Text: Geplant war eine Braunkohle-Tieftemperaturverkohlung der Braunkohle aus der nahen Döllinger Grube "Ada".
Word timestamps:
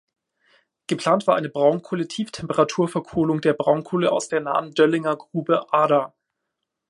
Geplant 0.87 1.27
war 1.27 1.35
eine 1.35 1.49
Braunkohle-Tieftemperaturverkohlung 1.49 3.39
der 3.39 3.53
Braunkohle 3.53 4.11
aus 4.11 4.29
der 4.29 4.39
nahen 4.39 4.73
Döllinger 4.73 5.15
Grube 5.15 5.71
"Ada". 5.71 6.15